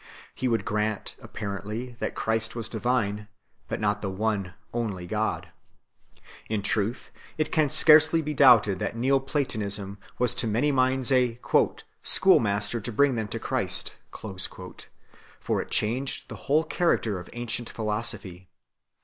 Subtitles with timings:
[0.33, 3.27] He would grant, apparently, that Christ was divine,
[3.67, 5.49] but not the one only God.
[6.49, 11.39] In truth, it can scarcely be doubted that Neo Platonism was to many minds a
[12.03, 18.49] "schoolmaster to bring them to Christ;" for it changed the whole character of ancient philosophy.